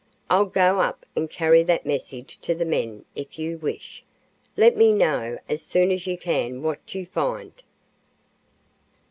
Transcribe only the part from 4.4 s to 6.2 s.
Let me know as soon as you